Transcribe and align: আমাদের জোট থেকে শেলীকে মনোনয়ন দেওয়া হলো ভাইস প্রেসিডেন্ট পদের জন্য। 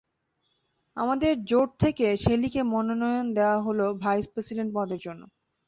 আমাদের 0.97 1.31
জোট 1.43 1.69
থেকে 1.79 2.05
শেলীকে 2.23 2.61
মনোনয়ন 2.71 3.27
দেওয়া 3.37 3.57
হলো 3.61 3.85
ভাইস 4.01 4.25
প্রেসিডেন্ট 4.33 4.69
পদের 4.75 4.99
জন্য। 5.01 5.21